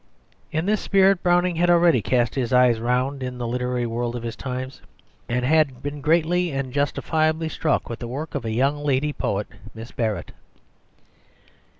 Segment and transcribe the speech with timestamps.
[0.51, 4.23] In this spirit Browning had already cast his eyes round in the literary world of
[4.23, 4.71] his time,
[5.29, 9.45] and had been greatly and justifiably struck with the work of a young lady poet,
[9.75, 10.31] Miss Barrett.